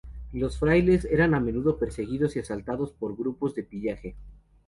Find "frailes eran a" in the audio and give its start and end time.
0.57-1.39